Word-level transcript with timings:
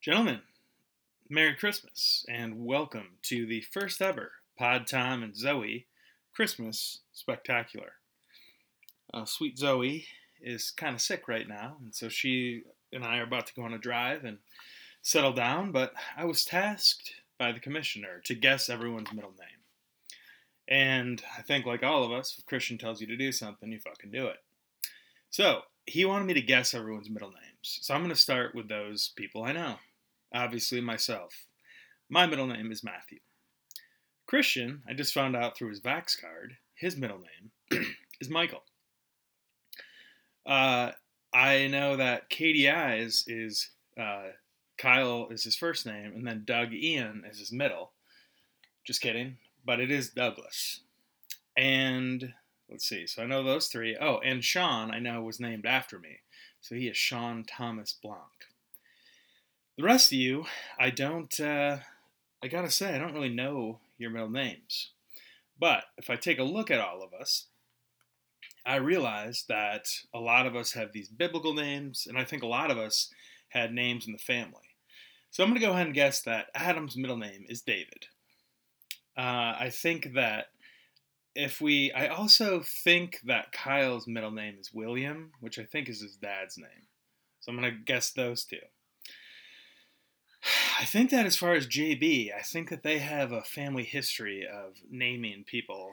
Gentlemen, 0.00 0.42
Merry 1.28 1.56
Christmas 1.56 2.24
and 2.28 2.64
welcome 2.64 3.16
to 3.24 3.46
the 3.46 3.62
first 3.62 4.00
ever 4.00 4.30
Pod 4.56 4.86
Tom 4.86 5.24
and 5.24 5.36
Zoe 5.36 5.86
Christmas 6.32 7.00
Spectacular. 7.12 7.94
Uh, 9.12 9.24
sweet 9.24 9.58
Zoe 9.58 10.06
is 10.40 10.70
kind 10.70 10.94
of 10.94 11.00
sick 11.00 11.26
right 11.26 11.48
now, 11.48 11.78
and 11.82 11.92
so 11.92 12.08
she 12.08 12.62
and 12.92 13.04
I 13.04 13.18
are 13.18 13.24
about 13.24 13.48
to 13.48 13.54
go 13.54 13.62
on 13.62 13.74
a 13.74 13.78
drive 13.78 14.24
and 14.24 14.38
settle 15.02 15.32
down, 15.32 15.72
but 15.72 15.92
I 16.16 16.26
was 16.26 16.44
tasked 16.44 17.14
by 17.36 17.50
the 17.50 17.60
commissioner 17.60 18.20
to 18.26 18.36
guess 18.36 18.68
everyone's 18.68 19.12
middle 19.12 19.34
name. 19.36 19.48
And 20.68 21.20
I 21.36 21.42
think, 21.42 21.66
like 21.66 21.82
all 21.82 22.04
of 22.04 22.12
us, 22.12 22.36
if 22.38 22.46
Christian 22.46 22.78
tells 22.78 23.00
you 23.00 23.08
to 23.08 23.16
do 23.16 23.32
something, 23.32 23.72
you 23.72 23.80
fucking 23.80 24.12
do 24.12 24.28
it. 24.28 24.38
So 25.30 25.62
he 25.86 26.04
wanted 26.04 26.26
me 26.26 26.34
to 26.34 26.40
guess 26.40 26.72
everyone's 26.72 27.10
middle 27.10 27.30
names. 27.30 27.80
So 27.82 27.94
I'm 27.94 28.00
going 28.00 28.10
to 28.10 28.16
start 28.16 28.54
with 28.54 28.68
those 28.68 29.12
people 29.16 29.42
I 29.42 29.50
know. 29.50 29.74
Obviously, 30.32 30.80
myself. 30.80 31.46
My 32.08 32.26
middle 32.26 32.46
name 32.46 32.70
is 32.72 32.84
Matthew. 32.84 33.18
Christian, 34.26 34.82
I 34.86 34.92
just 34.92 35.14
found 35.14 35.34
out 35.34 35.56
through 35.56 35.70
his 35.70 35.80
Vax 35.80 36.20
card, 36.20 36.56
his 36.74 36.96
middle 36.96 37.18
name 37.18 37.86
is 38.20 38.28
Michael. 38.28 38.62
Uh, 40.44 40.92
I 41.32 41.66
know 41.68 41.96
that 41.96 42.28
Katie 42.28 42.70
Eyes 42.70 43.24
is 43.26 43.70
uh, 43.98 44.28
Kyle 44.78 45.28
is 45.30 45.44
his 45.44 45.56
first 45.56 45.86
name, 45.86 46.12
and 46.14 46.26
then 46.26 46.44
Doug 46.46 46.72
Ian 46.72 47.24
is 47.30 47.38
his 47.38 47.52
middle. 47.52 47.92
Just 48.84 49.00
kidding, 49.00 49.36
but 49.64 49.80
it 49.80 49.90
is 49.90 50.10
Douglas. 50.10 50.80
And 51.56 52.32
let's 52.70 52.88
see, 52.88 53.06
so 53.06 53.22
I 53.22 53.26
know 53.26 53.42
those 53.42 53.68
three. 53.68 53.96
Oh, 54.00 54.18
and 54.18 54.44
Sean, 54.44 54.90
I 54.90 55.00
know, 55.00 55.22
was 55.22 55.40
named 55.40 55.66
after 55.66 55.98
me. 55.98 56.20
So 56.60 56.74
he 56.74 56.88
is 56.88 56.96
Sean 56.96 57.44
Thomas 57.44 57.92
Blanc. 58.00 58.20
The 59.78 59.84
rest 59.84 60.10
of 60.10 60.18
you, 60.18 60.44
I 60.76 60.90
don't, 60.90 61.38
uh, 61.38 61.78
I 62.42 62.48
gotta 62.48 62.68
say, 62.68 62.96
I 62.96 62.98
don't 62.98 63.14
really 63.14 63.28
know 63.28 63.78
your 63.96 64.10
middle 64.10 64.28
names. 64.28 64.90
But 65.56 65.84
if 65.96 66.10
I 66.10 66.16
take 66.16 66.40
a 66.40 66.42
look 66.42 66.68
at 66.68 66.80
all 66.80 67.00
of 67.00 67.14
us, 67.14 67.46
I 68.66 68.74
realize 68.76 69.44
that 69.48 69.86
a 70.12 70.18
lot 70.18 70.46
of 70.46 70.56
us 70.56 70.72
have 70.72 70.92
these 70.92 71.08
biblical 71.08 71.54
names, 71.54 72.08
and 72.08 72.18
I 72.18 72.24
think 72.24 72.42
a 72.42 72.48
lot 72.48 72.72
of 72.72 72.76
us 72.76 73.12
had 73.50 73.72
names 73.72 74.04
in 74.04 74.12
the 74.12 74.18
family. 74.18 74.74
So 75.30 75.44
I'm 75.44 75.50
going 75.50 75.60
to 75.60 75.66
go 75.66 75.72
ahead 75.72 75.86
and 75.86 75.94
guess 75.94 76.22
that 76.22 76.48
Adam's 76.56 76.96
middle 76.96 77.16
name 77.16 77.44
is 77.48 77.62
David. 77.62 78.06
Uh, 79.16 79.54
I 79.60 79.70
think 79.72 80.14
that 80.14 80.46
if 81.36 81.60
we, 81.60 81.92
I 81.92 82.08
also 82.08 82.64
think 82.64 83.20
that 83.26 83.52
Kyle's 83.52 84.08
middle 84.08 84.32
name 84.32 84.56
is 84.58 84.74
William, 84.74 85.30
which 85.38 85.56
I 85.56 85.62
think 85.62 85.88
is 85.88 86.00
his 86.00 86.16
dad's 86.16 86.58
name. 86.58 86.88
So 87.38 87.52
I'm 87.52 87.60
going 87.60 87.72
to 87.72 87.78
guess 87.84 88.10
those 88.10 88.44
two. 88.44 88.56
I 90.80 90.84
think 90.84 91.10
that 91.10 91.26
as 91.26 91.34
far 91.34 91.54
as 91.54 91.66
JB, 91.66 92.32
I 92.32 92.42
think 92.42 92.70
that 92.70 92.84
they 92.84 92.98
have 92.98 93.32
a 93.32 93.42
family 93.42 93.82
history 93.82 94.46
of 94.46 94.76
naming 94.88 95.42
people 95.42 95.92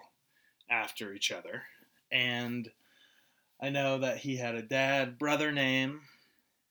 after 0.69 1.11
each 1.11 1.31
other. 1.31 1.64
And 2.11 2.69
I 3.59 3.69
know 3.69 3.97
that 3.97 4.19
he 4.19 4.38
had 4.38 4.53
a 4.53 4.61
dad 4.61 5.17
brother 5.17 5.52
name 5.52 6.02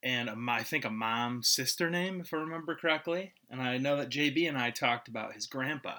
and 0.01 0.29
a, 0.29 0.37
I 0.47 0.63
think 0.63 0.85
a 0.85 0.89
mom 0.89 1.43
sister 1.43 1.89
name, 1.89 2.21
if 2.21 2.33
I 2.33 2.37
remember 2.37 2.75
correctly. 2.75 3.33
And 3.49 3.61
I 3.61 3.77
know 3.79 3.97
that 3.97 4.11
JB 4.11 4.47
and 4.47 4.57
I 4.57 4.69
talked 4.69 5.09
about 5.09 5.33
his 5.33 5.47
grandpa, 5.47 5.97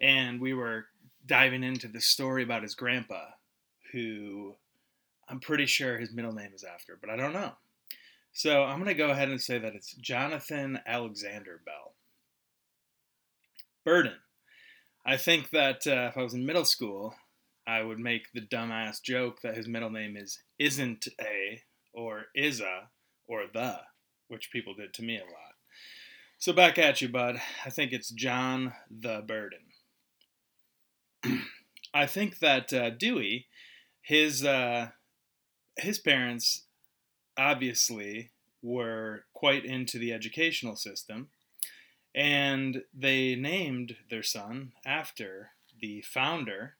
and 0.00 0.40
we 0.40 0.52
were 0.52 0.86
diving 1.26 1.62
into 1.62 1.86
the 1.86 2.00
story 2.00 2.42
about 2.42 2.62
his 2.62 2.74
grandpa, 2.74 3.26
who 3.92 4.56
I'm 5.28 5.38
pretty 5.38 5.66
sure 5.66 5.96
his 5.96 6.12
middle 6.12 6.32
name 6.32 6.50
is 6.54 6.64
after, 6.64 6.98
but 7.00 7.08
I 7.08 7.14
don't 7.14 7.34
know. 7.34 7.52
So 8.32 8.62
I'm 8.62 8.76
going 8.76 8.86
to 8.86 8.94
go 8.94 9.10
ahead 9.10 9.28
and 9.28 9.40
say 9.40 9.58
that 9.58 9.74
it's 9.74 9.94
Jonathan 9.94 10.80
Alexander 10.86 11.60
Bell. 11.64 11.94
Burden. 13.84 14.16
I 15.04 15.16
think 15.16 15.50
that 15.50 15.86
uh, 15.86 16.10
if 16.10 16.16
I 16.16 16.22
was 16.22 16.34
in 16.34 16.46
middle 16.46 16.64
school, 16.64 17.14
I 17.66 17.82
would 17.82 17.98
make 17.98 18.32
the 18.32 18.40
dumbass 18.40 19.02
joke 19.02 19.40
that 19.42 19.56
his 19.56 19.68
middle 19.68 19.90
name 19.90 20.16
is 20.16 20.40
isn't 20.58 21.08
a 21.20 21.62
or 21.92 22.26
is 22.34 22.60
a 22.60 22.88
or 23.26 23.44
the, 23.52 23.80
which 24.28 24.50
people 24.52 24.74
did 24.74 24.92
to 24.94 25.02
me 25.02 25.16
a 25.16 25.24
lot. 25.24 25.54
So 26.38 26.52
back 26.52 26.78
at 26.78 27.00
you, 27.00 27.08
bud. 27.08 27.40
I 27.64 27.70
think 27.70 27.92
it's 27.92 28.10
John 28.10 28.72
the 28.90 29.22
Burden. 29.26 29.60
I 31.94 32.06
think 32.06 32.38
that 32.38 32.72
uh, 32.72 32.90
Dewey, 32.90 33.46
his 34.00 34.44
uh, 34.44 34.88
his 35.76 35.98
parents 35.98 36.66
obviously 37.40 38.30
were 38.62 39.24
quite 39.32 39.64
into 39.64 39.98
the 39.98 40.12
educational 40.12 40.76
system, 40.76 41.28
and 42.14 42.82
they 42.92 43.34
named 43.34 43.96
their 44.10 44.22
son 44.22 44.72
after 44.84 45.50
the 45.80 46.02
founder 46.02 46.74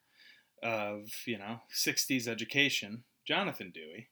of 0.63 1.09
you 1.25 1.39
know 1.39 1.61
60s 1.75 2.29
education, 2.29 3.05
Jonathan 3.27 3.73
Dewey. 3.73 4.09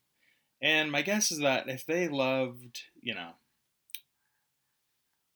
And 0.60 0.91
my 0.91 1.03
guess 1.03 1.31
is 1.31 1.38
that 1.38 1.69
if 1.69 1.86
they 1.86 2.09
loved, 2.09 2.82
you 3.00 3.15
know, 3.15 3.30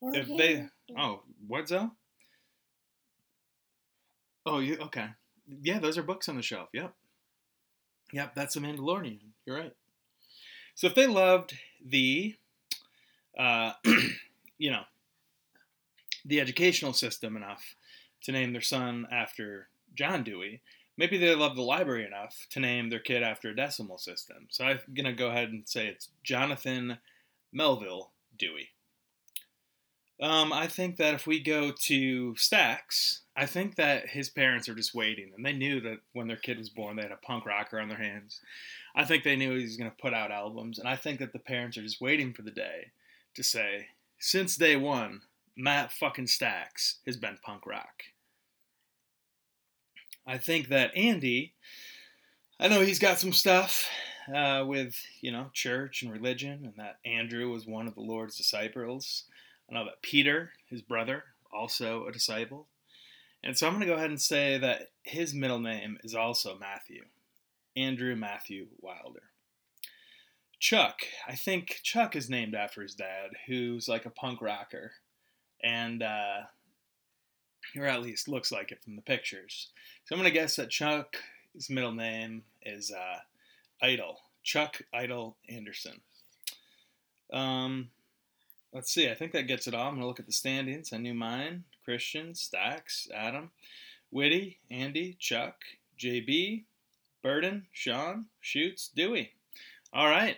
if 0.03 0.27
they, 0.37 0.67
oh, 0.99 1.23
what's 1.47 1.71
that? 1.71 1.91
Oh, 4.45 4.59
you 4.59 4.79
okay? 4.79 5.11
Yeah, 5.63 5.79
those 5.79 5.97
are 5.97 6.03
books 6.03 6.29
on 6.29 6.37
the 6.37 6.43
shelf. 6.43 6.71
Yep, 6.73 6.93
yep, 8.13 8.35
that's 8.35 8.55
the 8.55 8.61
Mandalorian. 8.61 9.19
You're 9.47 9.59
right. 9.59 9.75
So 10.75 10.87
if 10.87 10.95
they 10.95 11.07
loved 11.07 11.55
the, 11.85 12.35
uh, 13.39 13.73
you 14.59 14.71
know, 14.71 14.83
the 16.25 16.41
educational 16.41 16.93
system 16.93 17.37
enough 17.37 17.75
to 18.23 18.33
name 18.33 18.53
their 18.53 18.63
son 18.63 19.07
after 19.11 19.69
John 19.95 20.23
Dewey, 20.23 20.61
maybe 20.97 21.19
they 21.19 21.35
love 21.35 21.57
the 21.57 21.63
library 21.63 22.07
enough 22.07 22.47
to 22.51 22.61
name 22.61 22.91
their 22.91 23.01
kid 23.01 23.23
after 23.23 23.51
a 23.51 23.57
decimal 23.57 23.99
system. 23.99 24.47
So 24.51 24.65
I'm 24.65 24.81
going 24.95 25.07
to 25.07 25.13
go 25.13 25.29
ahead 25.29 25.49
and 25.49 25.69
say 25.69 25.89
it's 25.89 26.09
Jonathan 26.23 26.99
Melvil 27.53 28.13
Dewey. 28.39 28.69
Um, 30.21 30.53
I 30.53 30.67
think 30.67 30.97
that 30.99 31.15
if 31.15 31.27
we 31.27 31.41
go 31.41 31.73
to 31.73 32.37
Stacks, 32.37 33.23
I 33.35 33.47
think 33.47 33.77
that 33.77 34.09
his 34.09 34.29
parents 34.29 34.69
are 34.69 34.75
just 34.75 34.95
waiting, 34.95 35.33
and 35.35 35.45
they 35.45 35.53
knew 35.53 35.81
that 35.81 35.99
when 36.13 36.29
their 36.29 36.37
kid 36.37 36.59
was 36.59 36.69
born, 36.69 36.97
they 36.97 37.03
had 37.03 37.13
a 37.13 37.27
punk 37.27 37.47
rocker 37.47 37.81
on 37.81 37.89
their 37.89 37.99
hands. 37.99 38.41
I 38.95 39.05
think 39.05 39.25
they 39.25 39.37
knew 39.37 39.57
he 39.57 39.65
was 39.65 39.77
going 39.77 39.91
to 39.91 39.97
put 39.97 40.15
out 40.15 40.31
albums, 40.31 40.79
and 40.79 40.87
I 40.87 40.97
think 40.97 41.19
that 41.21 41.33
the 41.33 41.39
parents 41.39 41.77
are 41.77 41.83
just 41.83 42.01
waiting 42.01 42.35
for 42.35 42.43
the 42.43 42.51
day 42.51 42.93
to 43.35 43.43
say, 43.43 43.87
since 44.19 44.57
day 44.57 44.77
one, 44.77 45.23
Matt 45.57 45.93
fucking 45.93 46.29
Stacks 46.29 46.99
has 47.07 47.17
been 47.17 47.39
punk 47.43 47.67
rock. 47.67 48.05
I 50.27 50.39
think 50.39 50.69
that 50.69 50.97
Andy, 50.97 51.55
I 52.61 52.69
know 52.69 52.83
he's 52.83 53.01
got 53.01 53.19
some 53.19 53.33
stuff 53.33 53.89
uh, 54.33 54.65
with, 54.67 54.95
you 55.21 55.33
know, 55.33 55.51
church 55.53 56.03
and 56.03 56.13
religion, 56.13 56.65
and 56.65 56.75
that 56.77 56.99
Andrew 57.05 57.51
was 57.51 57.67
one 57.67 57.89
of 57.89 57.95
the 57.95 58.03
Lord's 58.03 58.37
disciples. 58.37 59.25
That 59.73 60.03
Peter, 60.03 60.53
his 60.67 60.83
brother, 60.83 61.25
also 61.53 62.07
a 62.07 62.13
disciple. 62.13 62.69
And 63.43 63.59
so 63.59 63.67
I'm 63.67 63.75
going 63.75 63.81
to 63.81 63.87
go 63.87 63.95
ahead 63.95 64.11
and 64.11 64.21
say 64.21 64.59
that 64.59 64.91
his 65.03 65.35
middle 65.35 65.59
name 65.59 65.99
is 66.05 66.15
also 66.15 66.57
Matthew. 66.59 67.05
Andrew 67.77 68.15
Matthew 68.15 68.67
Wilder. 68.81 69.23
Chuck, 70.61 71.01
I 71.27 71.35
think 71.35 71.81
Chuck 71.83 72.15
is 72.15 72.31
named 72.31 72.55
after 72.55 72.83
his 72.83 72.95
dad, 72.95 73.31
who's 73.47 73.89
like 73.89 74.07
a 74.07 74.11
punk 74.11 74.41
rocker. 74.41 74.93
And 75.65 76.03
uh, 76.03 76.43
or 77.77 77.87
at 77.87 78.03
least 78.03 78.29
looks 78.29 78.53
like 78.53 78.71
it 78.71 78.83
from 78.83 78.97
the 78.97 79.03
pictures. 79.03 79.69
So 80.05 80.15
I'm 80.15 80.21
going 80.21 80.33
to 80.33 80.39
guess 80.39 80.57
that 80.57 80.71
Chuck's 80.71 81.19
middle 81.69 81.93
name 81.93 82.43
is 82.63 82.93
uh, 82.93 83.19
Idle. 83.81 84.19
Chuck 84.43 84.83
Idol 84.93 85.37
Anderson. 85.49 86.01
Um, 87.33 87.89
let's 88.73 88.93
see. 88.93 89.11
I 89.11 89.15
think 89.15 89.33
that 89.33 89.47
gets 89.47 89.67
it 89.67 89.75
all. 89.75 89.89
I'm 89.89 89.95
going 89.95 90.03
to 90.03 90.07
look 90.07 90.21
at 90.21 90.27
the 90.27 90.33
standings. 90.33 90.93
I 90.93 90.97
knew 90.97 91.15
mine. 91.15 91.65
Christian, 91.85 92.35
Stacks, 92.35 93.09
Adam, 93.15 93.51
Witty, 94.11 94.59
Andy, 94.71 95.17
Chuck, 95.19 95.57
JB, 95.99 96.65
Burden, 97.23 97.67
Sean, 97.73 98.27
Shoots, 98.41 98.89
Dewey. 98.95 99.33
All 99.93 100.07
right. 100.07 100.37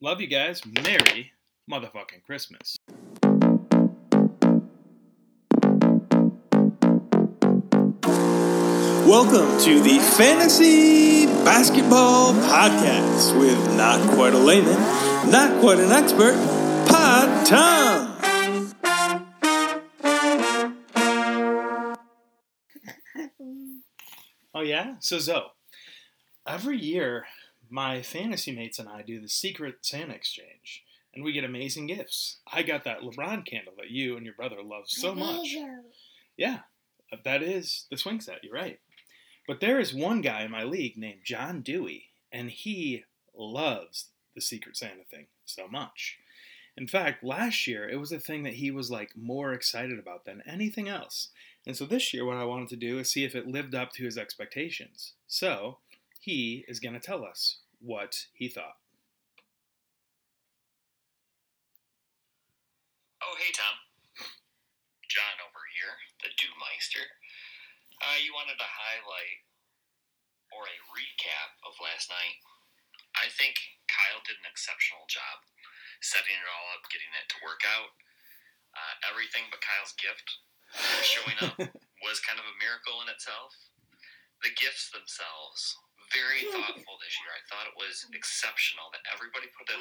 Love 0.00 0.20
you 0.20 0.26
guys. 0.26 0.62
Merry 0.64 1.32
motherfucking 1.70 2.22
Christmas. 2.24 2.76
Welcome 9.06 9.60
to 9.64 9.80
the 9.80 9.98
Fantasy 10.16 11.26
Basketball 11.26 12.32
Podcast 12.34 13.38
with 13.38 13.76
not 13.76 14.14
quite 14.14 14.34
a 14.34 14.38
layman, 14.38 14.78
not 15.30 15.60
quite 15.60 15.78
an 15.78 15.92
expert, 15.92 16.34
Pod 17.16 17.46
Tom. 17.46 18.74
Oh, 24.54 24.60
yeah? 24.60 24.96
So, 25.00 25.18
Zoe, 25.18 25.44
every 26.46 26.78
year 26.78 27.24
my 27.70 28.02
fantasy 28.02 28.52
mates 28.52 28.78
and 28.78 28.86
I 28.86 29.00
do 29.00 29.18
the 29.18 29.30
secret 29.30 29.76
Santa 29.80 30.12
exchange. 30.12 30.84
and 31.14 31.24
we 31.24 31.32
get 31.32 31.44
amazing 31.44 31.86
gifts. 31.86 32.40
I 32.52 32.62
got 32.62 32.84
that 32.84 33.00
LeBron 33.00 33.46
candle 33.46 33.72
that 33.78 33.88
you 33.90 34.18
and 34.18 34.26
your 34.26 34.34
brother 34.34 34.62
love 34.62 34.84
so 34.86 35.14
much. 35.14 35.56
Yeah, 36.36 36.58
uh, 37.10 37.16
that 37.24 37.42
is 37.42 37.86
the 37.90 37.96
swing 37.96 38.20
set. 38.20 38.44
You're 38.44 38.52
right. 38.52 38.78
But 39.48 39.60
there 39.60 39.80
is 39.80 39.94
one 39.94 40.20
guy 40.20 40.42
in 40.42 40.50
my 40.50 40.64
league 40.64 40.98
named 40.98 41.20
John 41.24 41.62
Dewey, 41.62 42.10
and 42.30 42.50
he 42.50 43.04
loves 43.34 44.10
the 44.34 44.42
Secret 44.42 44.76
Santa 44.76 45.04
thing 45.10 45.28
so 45.46 45.66
much. 45.66 46.18
In 46.76 46.86
fact, 46.86 47.24
last 47.24 47.66
year 47.66 47.88
it 47.88 47.96
was 47.96 48.12
a 48.12 48.18
thing 48.18 48.42
that 48.42 48.54
he 48.54 48.70
was 48.70 48.90
like 48.90 49.16
more 49.16 49.52
excited 49.52 49.98
about 49.98 50.24
than 50.24 50.42
anything 50.46 50.88
else. 50.88 51.30
And 51.66 51.76
so 51.76 51.84
this 51.84 52.12
year, 52.12 52.24
what 52.24 52.36
I 52.36 52.44
wanted 52.44 52.68
to 52.68 52.76
do 52.76 52.98
is 52.98 53.10
see 53.10 53.24
if 53.24 53.34
it 53.34 53.48
lived 53.48 53.74
up 53.74 53.92
to 53.92 54.04
his 54.04 54.18
expectations. 54.18 55.14
So 55.26 55.78
he 56.20 56.64
is 56.68 56.78
going 56.78 56.94
to 56.94 57.00
tell 57.00 57.24
us 57.24 57.58
what 57.80 58.26
he 58.32 58.48
thought. 58.48 58.76
Oh, 63.22 63.34
hey, 63.38 63.50
Tom. 63.50 63.74
John 65.08 65.40
over 65.42 65.64
here, 65.74 65.96
the 66.22 66.30
Dewmeister. 66.36 67.02
Uh, 68.04 68.20
you 68.20 68.36
wanted 68.36 68.60
to 68.60 68.68
highlight 68.68 69.42
or 70.52 70.68
a 70.68 70.78
recap 70.92 71.56
of 71.66 71.74
last 71.82 72.12
night. 72.12 72.36
I 73.16 73.32
think 73.32 73.56
Kyle 73.88 74.20
did 74.22 74.36
an 74.38 74.46
exceptional 74.46 75.08
job 75.08 75.40
setting 76.02 76.34
it 76.36 76.48
all 76.48 76.66
up, 76.76 76.84
getting 76.92 77.10
it 77.16 77.26
to 77.32 77.38
work 77.44 77.62
out. 77.64 77.92
Uh, 78.76 78.94
everything 79.08 79.48
but 79.48 79.62
Kyle's 79.64 79.96
gift 79.96 80.28
showing 81.00 81.38
up 81.40 81.56
was 82.06 82.20
kind 82.24 82.36
of 82.36 82.44
a 82.44 82.56
miracle 82.60 83.00
in 83.04 83.08
itself. 83.08 83.56
The 84.44 84.52
gifts 84.60 84.92
themselves, 84.92 85.72
very 86.12 86.44
thoughtful 86.52 87.00
this 87.00 87.16
year. 87.24 87.32
I 87.32 87.40
thought 87.48 87.64
it 87.70 87.78
was 87.80 88.04
exceptional 88.12 88.92
that 88.92 89.00
everybody 89.16 89.48
put 89.56 89.72
in 89.72 89.80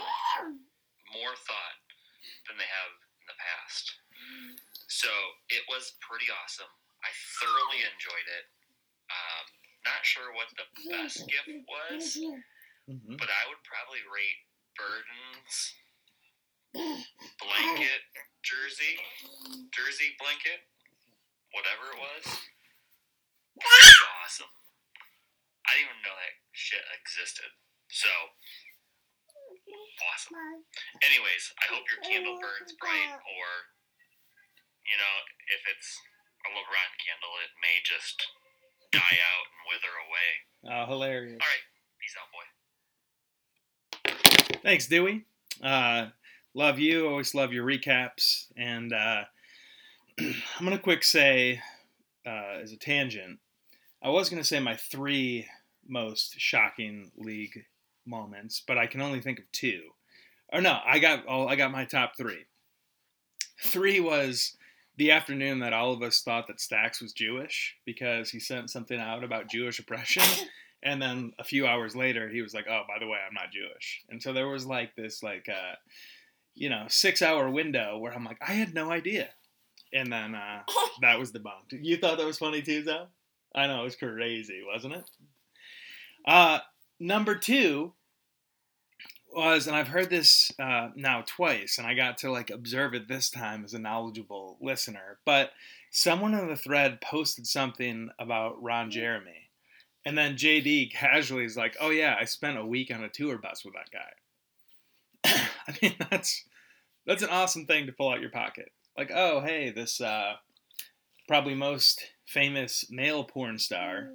more 1.12 1.36
thought 1.44 1.78
than 2.48 2.56
they 2.56 2.70
have 2.72 2.92
in 3.20 3.28
the 3.28 3.36
past. 3.38 3.86
So 4.88 5.12
it 5.52 5.68
was 5.68 6.00
pretty 6.00 6.32
awesome. 6.32 6.72
I 7.04 7.12
thoroughly 7.44 7.84
enjoyed 7.84 8.30
it. 8.32 8.46
Um, 9.12 9.46
not 9.86 10.02
sure 10.08 10.32
what 10.34 10.50
the 10.56 10.66
best 10.90 11.20
gift 11.28 11.52
was, 11.68 12.16
Mm-hmm. 12.86 13.18
but 13.18 13.26
I 13.34 13.44
would 13.50 13.58
probably 13.66 14.06
rate 14.14 14.46
Burden's 14.78 15.58
blanket 16.76 18.02
jersey, 18.44 19.00
jersey 19.72 20.14
blanket, 20.20 20.68
whatever 21.56 21.96
it 21.96 22.00
was. 22.00 22.24
Pretty 23.56 24.04
awesome. 24.22 24.52
I 25.66 25.80
didn't 25.80 25.96
even 25.96 26.00
know 26.04 26.14
that 26.14 26.36
shit 26.52 26.84
existed. 27.00 27.50
So 27.90 28.12
awesome. 30.12 30.36
Anyways, 31.02 31.56
I 31.64 31.66
hope 31.72 31.88
your 31.88 32.04
candle 32.04 32.36
burns 32.38 32.76
bright, 32.78 33.16
or 33.16 33.48
you 34.86 34.98
know, 35.00 35.16
if 35.50 35.62
it's 35.72 35.90
a 36.46 36.50
LeBron 36.54 36.92
candle, 37.02 37.34
it 37.42 37.52
may 37.64 37.82
just 37.82 38.20
die 38.94 39.18
out 39.18 39.46
and 39.50 39.64
wither 39.72 39.94
away. 40.06 40.30
Oh, 40.70 40.86
hilarious. 40.92 41.40
All 41.42 41.48
right, 41.50 41.66
peace 41.98 42.16
out, 42.20 42.30
boy. 42.30 42.46
Thanks, 44.62 44.88
Dewey. 44.88 45.26
Uh, 45.62 46.12
love 46.56 46.80
you. 46.80 47.08
Always 47.08 47.36
love 47.36 47.54
your 47.54 47.66
recaps. 47.66 48.48
And 48.58 48.92
uh, 48.92 49.26
I'm 50.20 50.66
going 50.66 50.72
to 50.72 50.80
quick 50.80 51.04
say, 51.04 51.62
uh, 52.26 52.60
as 52.64 52.72
a 52.72 52.78
tangent, 52.78 53.40
I 54.02 54.10
was 54.10 54.30
going 54.30 54.42
to 54.42 54.48
say 54.48 54.60
my 54.60 54.76
three 54.76 55.48
most 55.88 56.40
shocking 56.40 57.12
league 57.18 57.66
moments, 58.06 58.64
but 58.66 58.78
I 58.78 58.88
can 58.88 59.02
only 59.02 59.22
think 59.22 59.40
of 59.40 59.52
two. 59.52 59.82
Or 60.52 60.62
no, 60.62 60.80
I 60.86 61.00
got 61.00 61.24
oh, 61.28 61.48
I 61.48 61.56
got 61.56 61.72
my 61.72 61.86
top 61.86 62.14
three. 62.18 62.46
Three 63.62 64.00
was 64.00 64.56
the 64.98 65.12
afternoon 65.12 65.60
that 65.60 65.74
all 65.74 65.92
of 65.92 66.02
us 66.02 66.22
thought 66.22 66.48
that 66.48 66.62
Stacks 66.62 67.02
was 67.02 67.14
Jewish 67.14 67.76
because 67.86 68.30
he 68.30 68.40
sent 68.40 68.70
something 68.70 69.00
out 69.00 69.24
about 69.24 69.50
Jewish 69.50 69.80
oppression. 69.80 70.24
And 70.84 71.02
then 71.02 71.34
a 71.40 71.44
few 71.44 71.66
hours 71.66 71.96
later, 71.96 72.30
he 72.30 72.44
was 72.44 72.54
like, 72.54 72.68
"Oh, 72.70 72.84
by 72.88 73.00
the 73.00 73.08
way, 73.08 73.18
I'm 73.28 73.34
not 73.34 73.52
Jewish." 73.52 74.04
And 74.10 74.22
so 74.22 74.34
there 74.34 74.48
was 74.48 74.68
like 74.68 74.96
this, 74.96 75.24
like, 75.24 75.50
uh, 75.50 75.76
you 76.56 76.70
know, 76.70 76.86
six-hour 76.88 77.50
window 77.50 77.98
where 77.98 78.14
I'm 78.14 78.24
like, 78.24 78.40
I 78.42 78.54
had 78.54 78.74
no 78.74 78.92
idea. 78.92 79.30
And 79.94 80.12
then 80.12 80.36
uh, 80.36 80.64
that 81.02 81.20
was 81.20 81.32
debunked. 81.32 81.72
You 81.82 81.98
thought 81.98 82.18
that 82.18 82.26
was 82.26 82.38
funny 82.38 82.62
too, 82.62 82.84
though? 82.84 83.08
I 83.54 83.68
know 83.68 83.82
it 83.82 83.86
was 83.86 83.96
crazy, 83.96 84.62
wasn't 84.66 84.96
it? 84.96 85.10
Uh, 86.28 86.60
number 87.00 87.36
two 87.36 87.94
was, 89.34 89.68
and 89.68 89.76
I've 89.76 89.90
heard 89.90 90.10
this 90.10 90.52
uh, 90.60 90.90
now 90.96 91.24
twice, 91.26 91.78
and 91.78 91.86
I 91.86 91.94
got 91.94 92.18
to 92.20 92.32
like 92.32 92.50
observe 92.50 92.94
it 92.94 93.08
this 93.08 93.30
time 93.30 93.64
as 93.64 93.74
a 93.74 93.80
knowledgeable 93.80 94.58
listener. 94.62 95.20
But 95.26 95.52
someone 95.92 96.34
in 96.34 96.48
the 96.48 96.56
thread 96.56 97.02
posted 97.02 97.48
something 97.48 98.10
about 98.20 98.62
Ron 98.62 98.92
Jeremy. 98.92 99.50
And 100.06 100.18
then 100.18 100.36
JB 100.36 100.92
casually 100.92 101.46
is 101.46 101.58
like, 101.58 101.76
"Oh 101.80 101.90
yeah, 101.90 102.16
I 102.20 102.26
spent 102.26 102.58
a 102.58 102.66
week 102.66 102.94
on 102.94 103.04
a 103.04 103.10
tour 103.10 103.38
bus 103.38 103.66
with 103.66 103.74
that 103.74 103.92
guy." 103.92 104.12
I 105.68 105.76
mean, 105.82 105.96
that's 106.10 106.44
that's 107.06 107.24
an 107.24 107.30
awesome 107.30 107.66
thing 107.66 107.86
to 107.86 107.92
pull 107.92 108.10
out 108.10 108.22
your 108.22 108.30
pocket. 108.30 108.72
Like, 108.98 109.12
oh 109.14 109.42
hey, 109.42 109.72
this 109.72 110.00
uh, 110.02 110.34
probably 111.28 111.56
most 111.56 112.02
famous 112.26 112.86
male 112.90 113.24
porn 113.24 113.60
star 113.60 114.10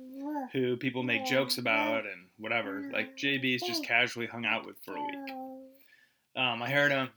who 0.52 0.76
people 0.76 1.02
make 1.02 1.25
jokes 1.25 1.58
about 1.58 2.05
and 2.05 2.26
whatever. 2.38 2.91
Like 2.93 3.17
JB's 3.17 3.62
just 3.62 3.85
casually 3.85 4.26
hung 4.26 4.44
out 4.44 4.67
with 4.67 4.76
for 4.85 4.97
a 4.97 5.02
week. 5.02 5.35
Um, 6.37 6.62
I 6.62 6.70
heard 6.70 6.93
him. 6.93 7.08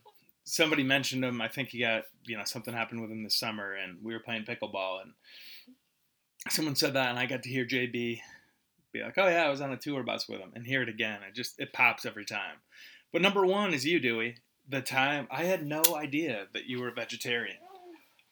Somebody 0.46 0.84
mentioned 0.84 1.24
him. 1.24 1.42
I 1.42 1.48
think 1.48 1.70
he 1.70 1.80
got 1.80 2.04
you 2.26 2.38
know 2.38 2.44
something 2.44 2.74
happened 2.74 3.02
with 3.02 3.12
him 3.12 3.24
this 3.24 3.36
summer, 3.36 3.74
and 3.74 3.98
we 4.04 4.14
were 4.14 4.20
playing 4.20 4.46
pickleball, 4.46 5.02
and 5.02 5.14
someone 6.50 6.76
said 6.76 6.94
that, 6.94 7.10
and 7.10 7.20
I 7.20 7.26
got 7.26 7.44
to 7.44 7.50
hear 7.50 7.66
JB 7.66 8.20
be 8.92 9.02
like, 9.02 9.18
"Oh 9.18 9.28
yeah, 9.28 9.46
I 9.46 9.50
was 9.50 9.62
on 9.62 9.72
a 9.72 9.78
tour 9.78 10.04
bus 10.04 10.28
with 10.28 10.40
him," 10.40 10.52
and 10.56 10.66
hear 10.66 10.82
it 10.82 10.90
again. 10.90 11.20
It 11.28 11.34
just 11.34 11.60
it 11.60 11.74
pops 11.74 12.06
every 12.06 12.26
time. 12.26 12.58
But 13.14 13.22
number 13.22 13.46
one 13.46 13.74
is 13.74 13.86
you, 13.86 14.00
Dewey. 14.00 14.38
The 14.68 14.82
time 14.82 15.28
I 15.32 15.44
had 15.44 15.66
no 15.66 15.84
idea 15.96 16.48
that 16.54 16.66
you 16.66 16.82
were 16.82 16.90
a 16.90 16.94
vegetarian. 16.94 17.58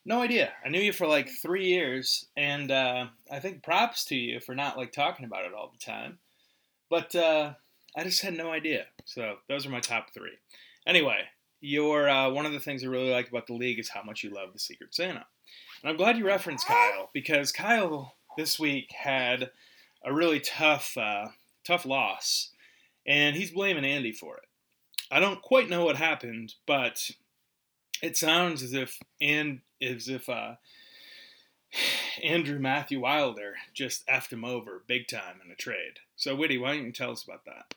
No 0.03 0.21
idea. 0.21 0.51
I 0.65 0.69
knew 0.69 0.79
you 0.79 0.91
for 0.91 1.05
like 1.05 1.29
three 1.29 1.67
years, 1.67 2.25
and 2.35 2.71
uh, 2.71 3.05
I 3.31 3.39
think 3.39 3.61
props 3.61 4.03
to 4.05 4.15
you 4.15 4.39
for 4.39 4.55
not 4.55 4.77
like 4.77 4.91
talking 4.91 5.25
about 5.25 5.45
it 5.45 5.53
all 5.53 5.71
the 5.71 5.85
time. 5.85 6.17
But 6.89 7.15
uh, 7.15 7.53
I 7.95 8.03
just 8.03 8.23
had 8.23 8.33
no 8.35 8.51
idea. 8.51 8.87
So 9.05 9.35
those 9.47 9.67
are 9.67 9.69
my 9.69 9.79
top 9.79 10.11
three. 10.11 10.31
Anyway, 10.87 11.19
your 11.59 12.09
uh, 12.09 12.31
one 12.31 12.47
of 12.47 12.51
the 12.51 12.59
things 12.59 12.83
I 12.83 12.87
really 12.87 13.11
like 13.11 13.29
about 13.29 13.45
the 13.45 13.53
league 13.53 13.77
is 13.77 13.89
how 13.89 14.01
much 14.01 14.23
you 14.23 14.31
love 14.31 14.51
the 14.51 14.59
Secret 14.59 14.95
Santa, 14.95 15.25
and 15.83 15.91
I'm 15.91 15.97
glad 15.97 16.17
you 16.17 16.25
referenced 16.25 16.67
Kyle 16.67 17.11
because 17.13 17.51
Kyle 17.51 18.15
this 18.35 18.59
week 18.59 18.91
had 18.91 19.51
a 20.03 20.11
really 20.11 20.39
tough, 20.39 20.97
uh, 20.97 21.27
tough 21.67 21.85
loss, 21.85 22.49
and 23.05 23.35
he's 23.35 23.51
blaming 23.51 23.85
Andy 23.85 24.11
for 24.11 24.37
it. 24.37 24.43
I 25.13 25.19
don't 25.19 25.41
quite 25.41 25.69
know 25.69 25.83
what 25.83 25.97
happened, 25.97 26.53
but 26.65 27.11
it 28.01 28.15
sounds 28.15 28.63
as 28.63 28.71
if 28.71 28.97
and 29.19 29.59
as 29.81 30.07
if 30.07 30.29
uh, 30.29 30.53
Andrew 32.23 32.59
Matthew 32.59 33.01
Wilder 33.01 33.55
just 33.73 34.07
effed 34.07 34.31
him 34.31 34.45
over 34.45 34.85
big 34.87 35.09
time 35.09 35.41
in 35.43 35.51
a 35.51 35.55
trade. 35.55 35.99
So, 36.15 36.33
Witty, 36.33 36.57
why 36.57 36.75
don't 36.75 36.85
you 36.85 36.93
tell 36.93 37.11
us 37.11 37.25
about 37.25 37.43
that? 37.45 37.75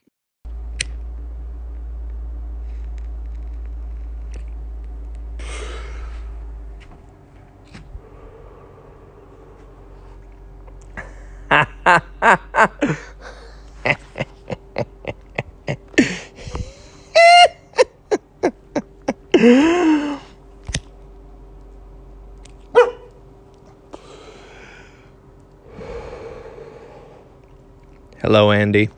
Hello, 19.34 19.72
Andy. 28.52 28.90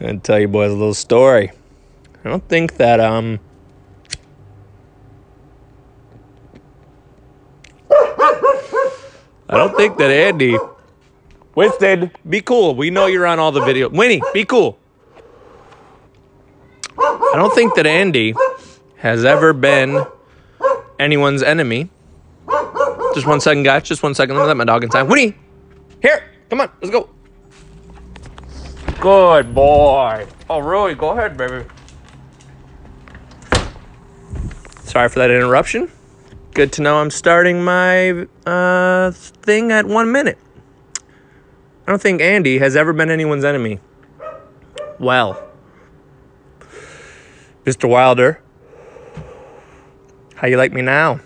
I'll 0.00 0.18
tell 0.24 0.40
you 0.40 0.48
boys 0.48 0.72
a 0.72 0.74
little 0.74 0.94
story. 0.94 1.52
I 2.24 2.28
don't 2.28 2.48
think 2.48 2.76
that, 2.78 2.98
um, 2.98 3.38
I 7.88 9.56
don't 9.56 9.76
think 9.76 9.96
that 9.98 10.10
Andy. 10.10 10.58
Winston, 11.54 12.10
be 12.28 12.40
cool. 12.40 12.74
We 12.74 12.90
know 12.90 13.06
you're 13.06 13.26
on 13.26 13.38
all 13.38 13.52
the 13.52 13.64
video. 13.64 13.88
Winnie, 13.88 14.20
be 14.34 14.44
cool. 14.44 14.76
I 17.32 17.36
don't 17.36 17.54
think 17.54 17.74
that 17.76 17.86
Andy 17.86 18.34
has 18.96 19.24
ever 19.24 19.52
been 19.52 20.04
anyone's 20.98 21.42
enemy. 21.42 21.90
Just 23.14 23.26
one 23.26 23.40
second, 23.40 23.62
guys. 23.62 23.84
Just 23.84 24.02
one 24.02 24.14
second. 24.14 24.36
Let 24.36 24.42
me 24.42 24.48
let 24.48 24.56
my 24.56 24.64
dog 24.64 24.84
inside. 24.84 25.02
Winnie, 25.02 25.36
here. 26.02 26.24
Come 26.48 26.60
on. 26.60 26.70
Let's 26.80 26.90
go. 26.90 27.08
Good 29.00 29.54
boy. 29.54 30.26
Oh, 30.48 30.58
really? 30.58 30.94
Go 30.94 31.10
ahead, 31.10 31.36
baby. 31.36 31.64
Sorry 34.82 35.08
for 35.08 35.20
that 35.20 35.30
interruption. 35.30 35.90
Good 36.52 36.72
to 36.72 36.82
know 36.82 36.96
I'm 36.96 37.10
starting 37.10 37.62
my 37.62 38.26
uh, 38.44 39.12
thing 39.12 39.70
at 39.70 39.86
one 39.86 40.10
minute. 40.10 40.38
I 41.86 41.92
don't 41.92 42.02
think 42.02 42.20
Andy 42.20 42.58
has 42.58 42.74
ever 42.76 42.92
been 42.92 43.08
anyone's 43.08 43.44
enemy. 43.44 43.78
Well, 44.98 45.49
Mr. 47.70 47.88
Wilder, 47.88 48.42
how 50.34 50.48
you 50.48 50.56
like 50.56 50.72
me 50.72 50.82
now? 50.82 51.20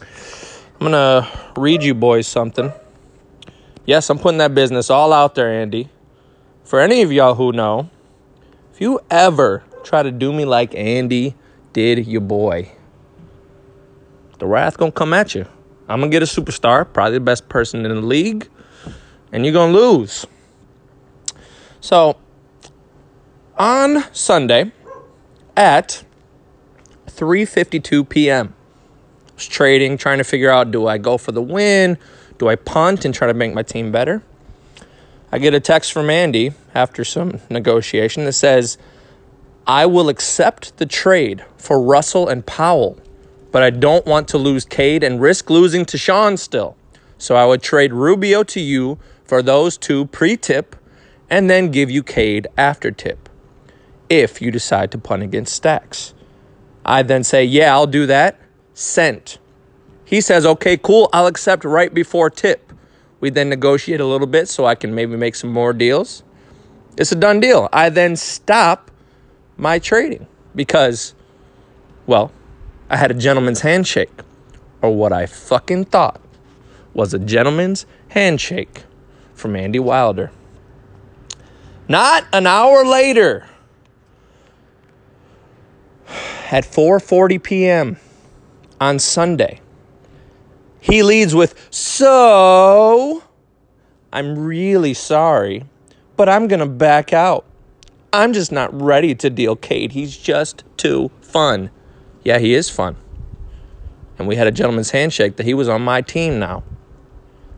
I'm 0.00 0.78
gonna 0.78 1.26
read 1.56 1.82
you 1.82 1.94
boys 1.94 2.28
something. 2.28 2.72
Yes, 3.86 4.08
I'm 4.08 4.20
putting 4.20 4.38
that 4.38 4.54
business 4.54 4.88
all 4.88 5.12
out 5.12 5.34
there, 5.34 5.50
Andy. 5.50 5.88
For 6.62 6.78
any 6.78 7.02
of 7.02 7.10
y'all 7.10 7.34
who 7.34 7.50
know, 7.50 7.90
if 8.72 8.80
you 8.80 9.00
ever 9.10 9.64
try 9.82 10.04
to 10.04 10.12
do 10.12 10.32
me 10.32 10.44
like 10.44 10.76
Andy 10.76 11.34
did 11.72 12.06
your 12.06 12.20
boy, 12.20 12.70
the 14.38 14.46
wrath 14.46 14.78
gonna 14.78 14.92
come 14.92 15.12
at 15.12 15.34
you. 15.34 15.44
I'm 15.88 15.98
gonna 15.98 16.12
get 16.12 16.22
a 16.22 16.26
superstar, 16.26 16.86
probably 16.92 17.14
the 17.14 17.24
best 17.24 17.48
person 17.48 17.84
in 17.84 17.92
the 17.92 18.00
league, 18.00 18.48
and 19.32 19.44
you're 19.44 19.52
gonna 19.52 19.72
lose. 19.72 20.24
So, 21.80 22.16
on 23.58 24.04
Sunday 24.14 24.70
at 25.56 26.04
3:52 27.06 28.08
p.m., 28.08 28.54
I 29.28 29.34
was 29.34 29.46
trading, 29.46 29.96
trying 29.96 30.18
to 30.18 30.24
figure 30.24 30.50
out 30.50 30.70
do 30.70 30.86
I 30.86 30.98
go 30.98 31.18
for 31.18 31.32
the 31.32 31.42
win, 31.42 31.98
do 32.38 32.48
I 32.48 32.56
punt 32.56 33.04
and 33.04 33.14
try 33.14 33.26
to 33.26 33.34
make 33.34 33.54
my 33.54 33.62
team 33.62 33.90
better. 33.90 34.22
I 35.32 35.38
get 35.38 35.54
a 35.54 35.60
text 35.60 35.92
from 35.92 36.08
Andy 36.08 36.52
after 36.74 37.04
some 37.04 37.40
negotiation 37.50 38.24
that 38.24 38.34
says, 38.34 38.78
I 39.66 39.86
will 39.86 40.08
accept 40.08 40.76
the 40.76 40.86
trade 40.86 41.44
for 41.56 41.80
Russell 41.82 42.28
and 42.28 42.46
Powell, 42.46 42.98
but 43.50 43.62
I 43.62 43.70
don't 43.70 44.06
want 44.06 44.28
to 44.28 44.38
lose 44.38 44.64
Cade 44.64 45.02
and 45.02 45.20
risk 45.20 45.50
losing 45.50 45.84
to 45.86 45.98
Sean 45.98 46.36
still. 46.36 46.76
So 47.18 47.34
I 47.34 47.46
would 47.46 47.62
trade 47.62 47.92
Rubio 47.92 48.44
to 48.44 48.60
you 48.60 48.98
for 49.24 49.42
those 49.42 49.76
two 49.76 50.06
pre 50.06 50.36
tip 50.36 50.76
and 51.28 51.50
then 51.50 51.70
give 51.70 51.90
you 51.90 52.02
Cade 52.02 52.46
after 52.56 52.90
tip 52.90 53.25
if 54.08 54.40
you 54.40 54.50
decide 54.50 54.90
to 54.92 54.98
punt 54.98 55.22
against 55.22 55.54
Stacks. 55.54 56.14
I 56.84 57.02
then 57.02 57.24
say, 57.24 57.44
Yeah, 57.44 57.74
I'll 57.74 57.86
do 57.86 58.06
that. 58.06 58.38
Sent. 58.74 59.38
He 60.04 60.20
says, 60.20 60.46
Okay, 60.46 60.76
cool, 60.76 61.08
I'll 61.12 61.26
accept 61.26 61.64
right 61.64 61.92
before 61.92 62.30
tip. 62.30 62.72
We 63.20 63.30
then 63.30 63.48
negotiate 63.48 64.00
a 64.00 64.06
little 64.06 64.26
bit 64.26 64.48
so 64.48 64.66
I 64.66 64.74
can 64.74 64.94
maybe 64.94 65.16
make 65.16 65.34
some 65.34 65.52
more 65.52 65.72
deals. 65.72 66.22
It's 66.96 67.12
a 67.12 67.16
done 67.16 67.40
deal. 67.40 67.68
I 67.72 67.88
then 67.88 68.16
stop 68.16 68.90
my 69.56 69.78
trading 69.78 70.26
because, 70.54 71.14
well, 72.06 72.30
I 72.88 72.96
had 72.96 73.10
a 73.10 73.14
gentleman's 73.14 73.60
handshake, 73.60 74.12
or 74.80 74.94
what 74.94 75.12
I 75.12 75.26
fucking 75.26 75.86
thought 75.86 76.20
was 76.94 77.12
a 77.12 77.18
gentleman's 77.18 77.84
handshake 78.08 78.84
from 79.34 79.56
Andy 79.56 79.78
Wilder. 79.78 80.30
Not 81.88 82.26
an 82.32 82.46
hour 82.46 82.84
later, 82.84 83.46
at 86.50 86.64
4:40 86.64 87.42
p.m. 87.42 87.96
on 88.80 88.98
Sunday, 88.98 89.60
he 90.80 91.02
leads 91.02 91.34
with, 91.34 91.54
"So, 91.70 93.22
I'm 94.12 94.38
really 94.38 94.94
sorry, 94.94 95.64
but 96.16 96.28
I'm 96.28 96.48
going 96.48 96.60
to 96.60 96.66
back 96.66 97.12
out. 97.12 97.44
I'm 98.12 98.32
just 98.32 98.52
not 98.52 98.72
ready 98.80 99.14
to 99.14 99.30
deal 99.30 99.56
Cade. 99.56 99.92
He's 99.92 100.16
just 100.16 100.64
too 100.76 101.10
fun." 101.20 101.70
Yeah, 102.22 102.38
he 102.38 102.54
is 102.54 102.68
fun. 102.68 102.96
And 104.18 104.26
we 104.26 104.36
had 104.36 104.46
a 104.46 104.50
gentleman's 104.50 104.90
handshake 104.90 105.36
that 105.36 105.46
he 105.46 105.54
was 105.54 105.68
on 105.68 105.82
my 105.82 106.00
team 106.00 106.38
now. 106.38 106.64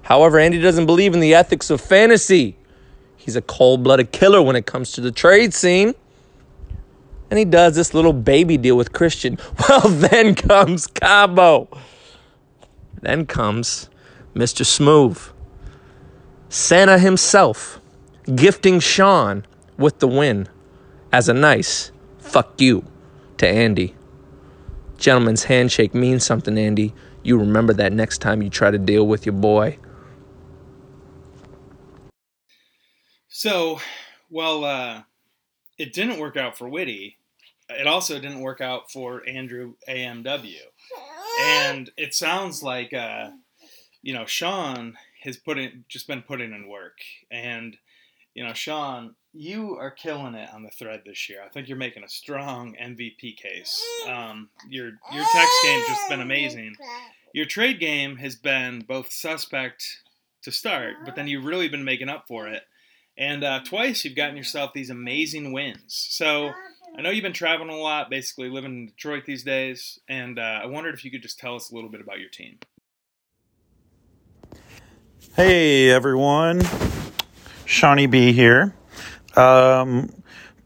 However, 0.03 0.39
Andy 0.39 0.61
doesn't 0.61 0.87
believe 0.87 1.15
in 1.15 1.21
the 1.21 1.35
ethics 1.35 1.71
of 1.71 1.81
fantasy. 1.81 2.57
He's 3.17 3.37
a 3.37 3.43
cold 3.43 3.83
blooded 3.83 4.11
killer 4.11 4.43
when 4.43 4.57
it 4.57 4.67
comes 4.67 4.93
to 4.93 5.01
the 5.01 5.13
trade 5.13 5.55
scene. 5.55 5.95
And 7.31 7.39
he 7.39 7.45
does 7.45 7.75
this 7.75 7.93
little 7.93 8.13
baby 8.13 8.57
deal 8.57 8.77
with 8.77 8.93
Christian. 8.93 9.39
Well, 9.69 9.89
then 9.89 10.35
comes 10.35 10.87
Cabo. 10.87 11.69
Then 13.03 13.27
comes 13.27 13.91
Mr. 14.35 14.65
Smooth. 14.65 15.21
Santa 16.49 16.99
himself 16.99 17.81
gifting 18.35 18.81
Sean 18.81 19.45
with 19.77 19.99
the 19.99 20.09
win 20.09 20.49
as 21.13 21.29
a 21.29 21.35
nice 21.35 21.93
fuck 22.19 22.61
you 22.61 22.85
to 23.37 23.47
Andy. 23.47 23.95
Gentleman's 24.97 25.45
handshake 25.45 25.95
means 25.95 26.25
something, 26.25 26.59
Andy. 26.59 26.95
You 27.23 27.39
remember 27.39 27.73
that 27.75 27.93
next 27.93 28.19
time 28.19 28.43
you 28.43 28.51
try 28.51 28.71
to 28.71 28.79
deal 28.79 29.07
with 29.07 29.27
your 29.27 29.35
boy. 29.35 29.79
So, 33.29 33.81
well, 34.31 34.65
uh, 34.65 35.03
it 35.79 35.93
didn't 35.93 36.19
work 36.19 36.37
out 36.37 36.59
for 36.59 36.69
Witty. 36.69 37.18
It 37.69 37.87
also 37.87 38.15
didn't 38.19 38.41
work 38.41 38.61
out 38.61 38.91
for 38.91 39.23
Andrew 39.29 39.75
AMW. 39.89 40.57
And 41.41 41.89
it 41.97 42.15
sounds 42.15 42.65
like, 42.65 42.93
uh, 42.93 43.31
you 44.03 44.13
know, 44.13 44.27
Sean 44.27 44.95
has 45.23 45.37
put 45.37 45.57
in, 45.57 45.85
just 45.89 46.09
been 46.09 46.23
putting 46.23 46.53
in 46.53 46.67
work. 46.69 46.99
And, 47.31 47.77
you 48.35 48.45
know, 48.45 48.53
Sean, 48.55 49.15
you 49.33 49.77
are 49.77 49.93
killing 49.93 50.35
it 50.35 50.53
on 50.53 50.65
the 50.65 50.71
thread 50.71 51.03
this 51.07 51.29
year. 51.29 51.41
I 51.45 51.49
think 51.49 51.69
you're 51.69 51.77
making 51.77 52.03
a 52.03 52.09
strong 52.09 52.75
MVP 52.75 53.37
case. 53.37 53.81
Um, 54.09 54.49
your 54.69 54.87
your 55.13 55.25
text 55.33 55.53
game's 55.63 55.87
just 55.87 56.09
been 56.09 56.21
amazing. 56.21 56.75
Your 57.33 57.47
trade 57.47 57.79
game 57.79 58.17
has 58.17 58.35
been 58.35 58.81
both 58.81 59.13
suspect 59.13 59.85
to 60.43 60.51
start, 60.51 60.95
but 61.05 61.15
then 61.15 61.29
you've 61.29 61.45
really 61.45 61.69
been 61.69 61.85
making 61.85 62.09
up 62.09 62.25
for 62.27 62.49
it. 62.49 62.63
And 63.17 63.45
uh, 63.45 63.61
twice 63.65 64.05
you've 64.05 64.17
gotten 64.17 64.37
yourself 64.37 64.73
these 64.73 64.91
amazing 64.91 65.53
wins. 65.53 66.07
So 66.11 66.53
I 66.99 67.01
know 67.01 67.11
you've 67.11 67.23
been 67.23 67.33
traveling 67.33 67.71
a 67.71 67.77
lot, 67.77 68.11
basically 68.11 68.51
living 68.51 68.73
in 68.73 68.87
Detroit 68.87 69.25
these 69.25 69.45
days, 69.45 70.01
and 70.09 70.37
uh, 70.37 70.63
I 70.65 70.67
wondered 70.67 70.95
if 70.95 71.05
you 71.05 71.13
could 71.13 71.23
just 71.23 71.39
tell 71.39 71.55
us 71.55 71.71
a 71.71 71.75
little 71.77 71.89
bit 71.89 72.01
about 72.01 72.19
your 72.19 72.29
team. 72.29 72.59
Hey 75.37 75.91
everyone, 75.91 76.61
Shawnee 77.67 78.09
B 78.09 78.33
here. 78.33 78.75
Um, 79.37 80.11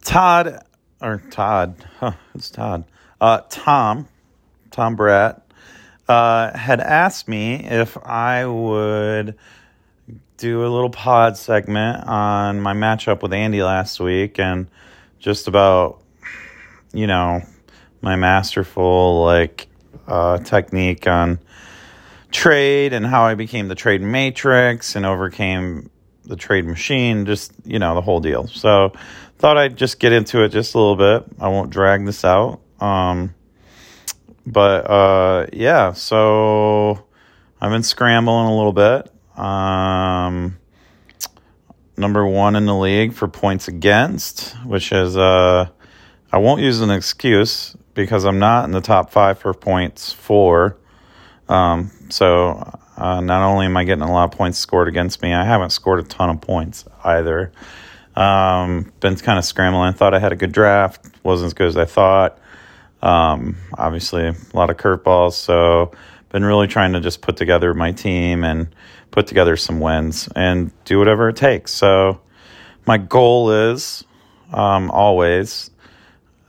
Todd, 0.02 0.64
or 1.02 1.22
Todd, 1.30 1.84
huh, 1.98 2.12
it's 2.34 2.48
Todd. 2.48 2.84
Uh, 3.20 3.42
Tom, 3.50 4.08
Tom 4.70 4.96
Bratt, 4.96 5.42
uh, 6.08 6.56
had 6.56 6.80
asked 6.80 7.28
me 7.28 7.56
if 7.56 7.98
I 7.98 8.46
would 8.46 9.36
do 10.38 10.64
a 10.64 10.68
little 10.68 10.88
pod 10.88 11.36
segment 11.36 12.04
on 12.06 12.62
my 12.62 12.72
matchup 12.72 13.20
with 13.20 13.34
Andy 13.34 13.62
last 13.62 14.00
week 14.00 14.38
and 14.38 14.68
just 15.18 15.46
about, 15.46 16.01
you 16.92 17.06
know, 17.06 17.42
my 18.00 18.16
masterful 18.16 19.24
like 19.24 19.68
uh, 20.06 20.38
technique 20.38 21.06
on 21.06 21.38
trade 22.30 22.92
and 22.92 23.06
how 23.06 23.24
I 23.24 23.34
became 23.34 23.68
the 23.68 23.74
trade 23.74 24.02
matrix 24.02 24.96
and 24.96 25.06
overcame 25.06 25.90
the 26.24 26.36
trade 26.36 26.64
machine, 26.66 27.26
just, 27.26 27.52
you 27.64 27.78
know, 27.78 27.94
the 27.94 28.00
whole 28.00 28.20
deal. 28.20 28.46
So 28.46 28.92
thought 29.38 29.58
I'd 29.58 29.76
just 29.76 29.98
get 29.98 30.12
into 30.12 30.44
it 30.44 30.50
just 30.50 30.74
a 30.74 30.78
little 30.78 30.96
bit. 30.96 31.24
I 31.40 31.48
won't 31.48 31.70
drag 31.70 32.06
this 32.06 32.24
out. 32.24 32.60
Um, 32.80 33.34
but 34.46 34.90
uh, 34.90 35.46
yeah, 35.52 35.92
so 35.92 37.04
I've 37.60 37.70
been 37.70 37.82
scrambling 37.82 38.46
a 38.46 38.56
little 38.56 38.72
bit. 38.72 39.12
Um, 39.38 40.58
number 41.96 42.26
one 42.26 42.56
in 42.56 42.66
the 42.66 42.74
league 42.74 43.12
for 43.14 43.28
points 43.28 43.68
against, 43.68 44.52
which 44.64 44.92
is 44.92 45.16
uh, 45.16 45.68
I 46.32 46.38
won't 46.38 46.62
use 46.62 46.80
an 46.80 46.90
excuse 46.90 47.76
because 47.92 48.24
I'm 48.24 48.38
not 48.38 48.64
in 48.64 48.70
the 48.70 48.80
top 48.80 49.10
five 49.10 49.38
for 49.38 49.52
points 49.52 50.12
for. 50.12 50.78
Um, 51.48 51.90
so 52.08 52.78
uh, 52.96 53.20
not 53.20 53.46
only 53.46 53.66
am 53.66 53.76
I 53.76 53.84
getting 53.84 54.02
a 54.02 54.10
lot 54.10 54.32
of 54.32 54.38
points 54.38 54.58
scored 54.58 54.88
against 54.88 55.20
me, 55.20 55.34
I 55.34 55.44
haven't 55.44 55.70
scored 55.70 56.00
a 56.00 56.04
ton 56.04 56.30
of 56.30 56.40
points 56.40 56.86
either. 57.04 57.52
Um, 58.16 58.92
been 59.00 59.16
kind 59.16 59.38
of 59.38 59.44
scrambling. 59.44 59.92
Thought 59.92 60.14
I 60.14 60.18
had 60.18 60.32
a 60.32 60.36
good 60.36 60.52
draft, 60.52 61.06
wasn't 61.22 61.48
as 61.48 61.54
good 61.54 61.68
as 61.68 61.76
I 61.76 61.84
thought. 61.84 62.38
Um, 63.02 63.56
obviously, 63.76 64.28
a 64.28 64.36
lot 64.54 64.70
of 64.70 64.76
curveballs. 64.78 65.32
So, 65.32 65.92
been 66.30 66.44
really 66.44 66.66
trying 66.66 66.94
to 66.94 67.00
just 67.00 67.20
put 67.20 67.36
together 67.36 67.74
my 67.74 67.92
team 67.92 68.42
and 68.42 68.74
put 69.10 69.26
together 69.26 69.56
some 69.56 69.80
wins 69.80 70.30
and 70.34 70.70
do 70.84 70.98
whatever 70.98 71.28
it 71.28 71.36
takes. 71.36 71.72
So, 71.72 72.20
my 72.86 72.96
goal 72.96 73.50
is 73.50 74.04
um, 74.52 74.90
always 74.90 75.70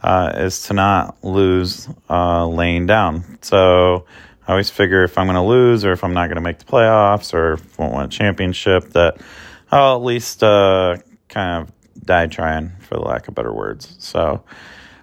uh, 0.03 0.33
is 0.35 0.63
to 0.63 0.73
not 0.73 1.23
lose 1.23 1.87
uh, 2.09 2.45
laying 2.45 2.85
down. 2.85 3.39
So, 3.41 4.05
I 4.45 4.51
always 4.51 4.69
figure 4.69 5.03
if 5.03 5.17
I'm 5.17 5.25
going 5.27 5.35
to 5.35 5.41
lose 5.41 5.85
or 5.85 5.93
if 5.93 6.03
I'm 6.03 6.13
not 6.13 6.27
going 6.27 6.35
to 6.35 6.41
make 6.41 6.59
the 6.59 6.65
playoffs 6.65 7.33
or 7.33 7.59
won't 7.77 7.93
win 7.95 8.05
a 8.05 8.09
championship, 8.09 8.89
that 8.91 9.21
I'll 9.71 9.95
at 9.95 10.03
least 10.03 10.43
uh, 10.43 10.97
kind 11.29 11.63
of 11.63 12.05
die 12.05 12.27
trying, 12.27 12.71
for 12.81 12.95
the 12.95 13.01
lack 13.01 13.29
of 13.29 13.35
better 13.35 13.53
words. 13.53 13.95
So, 13.99 14.43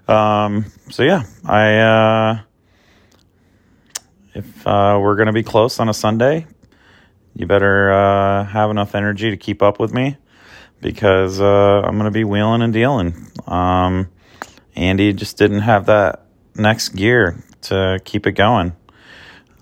um, 0.09 0.67
so 0.91 1.03
yeah, 1.03 1.25
I 1.45 1.79
uh, 1.79 2.41
if 4.35 4.67
uh, 4.67 4.99
we're 5.01 5.17
gonna 5.17 5.33
be 5.33 5.43
close 5.43 5.81
on 5.81 5.89
a 5.89 5.95
Sunday, 5.95 6.47
you 7.35 7.47
better 7.47 7.91
uh, 7.91 8.45
have 8.45 8.71
enough 8.71 8.95
energy 8.95 9.31
to 9.31 9.39
keep 9.39 9.63
up 9.63 9.81
with 9.81 9.95
me 9.95 10.19
because 10.83 11.41
I'm 11.41 11.97
gonna 11.97 12.11
be 12.11 12.25
wheeling 12.25 12.61
and 12.61 12.75
dealing. 12.75 13.15
Um, 13.47 14.11
Andy 14.81 15.13
just 15.13 15.37
didn't 15.37 15.61
have 15.61 15.87
that 15.87 16.25
next 16.55 16.91
gear 16.91 17.45
to 17.63 18.01
keep 18.05 18.27
it 18.27 18.33
going. 18.33 18.75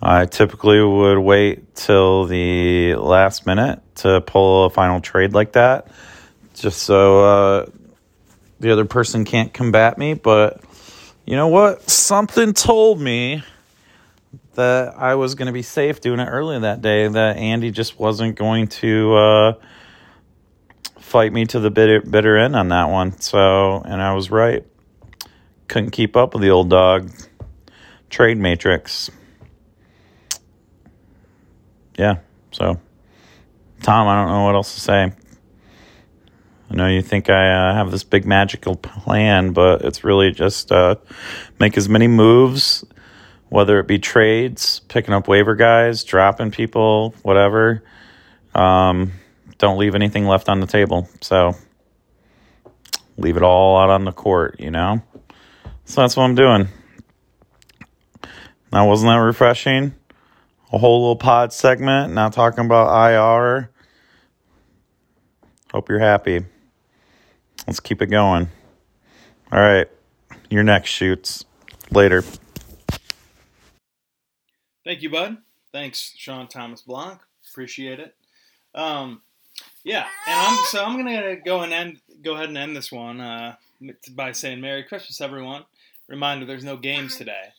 I 0.00 0.26
typically 0.26 0.80
would 0.80 1.18
wait 1.18 1.74
till 1.74 2.26
the 2.26 2.94
last 2.94 3.44
minute 3.44 3.80
to 3.96 4.20
pull 4.20 4.66
a 4.66 4.70
final 4.70 5.00
trade 5.00 5.32
like 5.32 5.52
that, 5.52 5.88
just 6.54 6.82
so 6.82 7.24
uh, 7.24 7.66
the 8.60 8.70
other 8.70 8.84
person 8.84 9.24
can't 9.24 9.52
combat 9.52 9.98
me. 9.98 10.14
But 10.14 10.62
you 11.26 11.34
know 11.34 11.48
what? 11.48 11.90
Something 11.90 12.52
told 12.52 13.00
me 13.00 13.42
that 14.54 14.96
I 14.96 15.16
was 15.16 15.34
going 15.34 15.46
to 15.46 15.52
be 15.52 15.62
safe 15.62 16.00
doing 16.00 16.20
it 16.20 16.26
earlier 16.26 16.60
that 16.60 16.80
day, 16.80 17.08
that 17.08 17.38
Andy 17.38 17.72
just 17.72 17.98
wasn't 17.98 18.36
going 18.36 18.68
to 18.68 19.14
uh, 19.16 19.52
fight 21.00 21.32
me 21.32 21.44
to 21.46 21.58
the 21.58 21.72
bitter, 21.72 22.02
bitter 22.02 22.36
end 22.36 22.54
on 22.54 22.68
that 22.68 22.88
one. 22.88 23.20
So, 23.20 23.82
and 23.84 24.00
I 24.00 24.14
was 24.14 24.30
right. 24.30 24.64
Couldn't 25.68 25.90
keep 25.90 26.16
up 26.16 26.34
with 26.34 26.42
the 26.42 26.50
old 26.50 26.70
dog. 26.70 27.10
Trade 28.10 28.38
matrix 28.38 29.10
yeah, 31.98 32.18
so 32.52 32.80
Tom, 33.82 34.06
I 34.06 34.14
don't 34.14 34.28
know 34.32 34.44
what 34.44 34.54
else 34.54 34.74
to 34.74 34.80
say. 34.80 35.12
I 36.70 36.74
know 36.74 36.86
you 36.86 37.02
think 37.02 37.28
I 37.28 37.70
uh, 37.70 37.74
have 37.74 37.90
this 37.90 38.04
big 38.04 38.24
magical 38.24 38.76
plan, 38.76 39.52
but 39.52 39.82
it's 39.84 40.04
really 40.04 40.30
just 40.30 40.70
uh, 40.70 40.96
make 41.58 41.76
as 41.76 41.88
many 41.88 42.06
moves, 42.06 42.84
whether 43.48 43.80
it 43.80 43.88
be 43.88 43.98
trades, 43.98 44.80
picking 44.88 45.12
up 45.12 45.26
waiver 45.26 45.56
guys, 45.56 46.04
dropping 46.04 46.50
people, 46.52 47.14
whatever. 47.22 47.82
Um, 48.54 49.12
don't 49.56 49.78
leave 49.78 49.94
anything 49.94 50.26
left 50.26 50.48
on 50.48 50.60
the 50.60 50.66
table. 50.66 51.08
So 51.20 51.56
leave 53.16 53.36
it 53.36 53.42
all 53.42 53.78
out 53.78 53.90
on 53.90 54.04
the 54.04 54.12
court, 54.12 54.60
you 54.60 54.70
know? 54.70 55.02
So 55.88 56.02
that's 56.02 56.16
what 56.16 56.24
I'm 56.24 56.34
doing. 56.34 56.68
Now, 58.70 58.86
wasn't 58.86 59.10
that 59.10 59.16
refreshing? 59.16 59.94
a 60.72 60.78
whole 60.78 61.00
little 61.00 61.16
pod 61.16 61.52
segment, 61.52 62.12
not 62.12 62.32
talking 62.32 62.64
about 62.64 63.10
IR. 63.10 63.70
Hope 65.72 65.88
you're 65.88 65.98
happy. 65.98 66.44
Let's 67.66 67.80
keep 67.80 68.02
it 68.02 68.06
going. 68.06 68.48
All 69.52 69.60
right. 69.60 69.88
Your 70.50 70.62
next 70.62 70.90
shoots. 70.90 71.44
Later. 71.90 72.22
Thank 74.84 75.02
you, 75.02 75.10
bud. 75.10 75.38
Thanks, 75.72 76.14
Sean 76.16 76.48
Thomas 76.48 76.82
Blanc. 76.82 77.18
Appreciate 77.50 78.00
it. 78.00 78.14
Um, 78.74 79.22
yeah, 79.84 80.06
and 80.26 80.40
I'm 80.40 80.64
so 80.66 80.84
I'm 80.84 80.96
gonna 80.96 81.36
go 81.36 81.62
and 81.62 81.72
end 81.72 82.00
go 82.22 82.34
ahead 82.34 82.48
and 82.48 82.58
end 82.58 82.76
this 82.76 82.92
one 82.92 83.20
uh, 83.20 83.56
by 84.12 84.32
saying 84.32 84.60
Merry 84.60 84.84
Christmas, 84.84 85.20
everyone. 85.20 85.64
Reminder: 86.08 86.46
there's 86.46 86.64
no 86.64 86.76
games 86.76 87.16
today. 87.16 87.52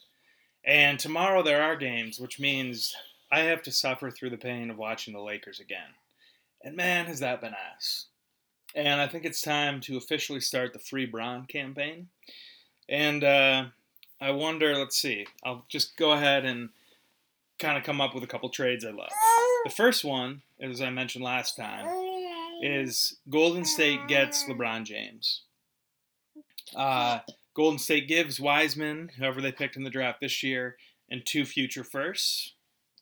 And 0.65 0.99
tomorrow 0.99 1.41
there 1.41 1.61
are 1.61 1.75
games, 1.75 2.19
which 2.19 2.39
means 2.39 2.95
I 3.31 3.41
have 3.41 3.61
to 3.63 3.71
suffer 3.71 4.11
through 4.11 4.31
the 4.31 4.37
pain 4.37 4.69
of 4.69 4.77
watching 4.77 5.13
the 5.13 5.21
Lakers 5.21 5.59
again. 5.59 5.95
And 6.63 6.75
man, 6.75 7.05
has 7.05 7.19
that 7.19 7.41
been 7.41 7.53
ass. 7.53 8.07
And 8.75 9.01
I 9.01 9.07
think 9.07 9.25
it's 9.25 9.41
time 9.41 9.81
to 9.81 9.97
officially 9.97 10.41
start 10.41 10.73
the 10.73 10.79
Free 10.79 11.05
Bron 11.05 11.45
campaign. 11.45 12.09
And 12.87 13.23
uh, 13.23 13.65
I 14.19 14.31
wonder, 14.31 14.75
let's 14.75 14.97
see, 14.97 15.25
I'll 15.43 15.65
just 15.69 15.95
go 15.97 16.11
ahead 16.11 16.45
and 16.45 16.69
kind 17.57 17.77
of 17.77 17.83
come 17.83 18.01
up 18.01 18.13
with 18.13 18.23
a 18.23 18.27
couple 18.27 18.49
trades 18.49 18.85
I 18.85 18.91
love. 18.91 19.09
The 19.63 19.71
first 19.71 20.03
one, 20.03 20.41
as 20.62 20.81
I 20.81 20.89
mentioned 20.89 21.23
last 21.23 21.55
time, 21.55 21.85
is 22.62 23.17
Golden 23.29 23.65
State 23.65 24.07
gets 24.07 24.43
LeBron 24.45 24.83
James. 24.83 25.41
Uh, 26.75 27.19
Golden 27.55 27.79
State 27.79 28.07
gives 28.07 28.39
Wiseman, 28.39 29.12
whoever 29.17 29.41
they 29.41 29.51
picked 29.51 29.75
in 29.75 29.83
the 29.83 29.89
draft 29.89 30.19
this 30.21 30.43
year, 30.43 30.77
and 31.09 31.25
two 31.25 31.45
future 31.45 31.83
firsts. 31.83 32.53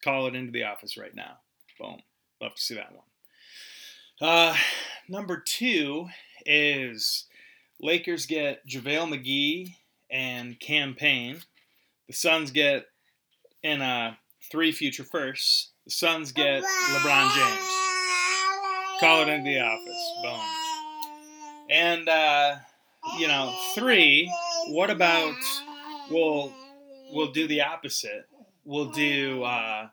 Call 0.04 0.28
it 0.28 0.36
into 0.36 0.52
the 0.52 0.64
office 0.64 0.98
right 0.98 1.14
now. 1.14 1.38
Boom. 1.80 2.02
Love 2.42 2.56
to 2.56 2.62
see 2.62 2.76
that 2.76 2.94
one. 2.94 4.30
Uh, 4.30 4.56
number 5.08 5.38
two 5.40 6.08
is 6.46 7.26
Lakers 7.82 8.26
get 8.26 8.66
JaVale 8.68 9.14
McGee 9.14 9.76
and 10.10 10.60
Cam 10.60 10.96
Payne. 10.96 11.42
The 12.08 12.14
Suns 12.14 12.52
get 12.52 12.86
in 13.64 13.82
a 13.82 13.86
uh, 13.86 14.14
three 14.50 14.72
future 14.72 15.04
firsts. 15.04 15.72
The 15.86 15.92
Suns 15.92 16.32
get 16.32 16.64
LeBron 16.64 17.36
James. 17.36 17.68
Call 19.00 19.22
it 19.22 19.30
into 19.30 19.50
the 19.50 19.60
office. 19.60 20.12
Boom. 20.24 20.40
And 21.70 22.10
uh, 22.10 22.56
you 23.18 23.28
know, 23.28 23.54
three. 23.76 24.32
What 24.70 24.90
about 24.90 25.36
we'll 26.10 26.54
we'll 27.12 27.32
do 27.32 27.48
the 27.48 27.62
opposite. 27.62 28.26
We'll 28.66 28.90
do 28.92 29.44
uh, 29.44 29.88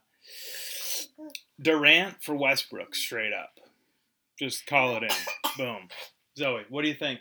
Durant 1.61 2.23
for 2.23 2.35
Westbrook 2.35 2.95
straight 2.95 3.33
up. 3.33 3.51
Just 4.39 4.67
call 4.67 4.97
it 4.97 5.05
in. 5.05 5.11
Boom. 5.57 5.89
Zoe, 6.37 6.65
what 6.69 6.83
do 6.83 6.89
you 6.89 6.95
think? 6.95 7.21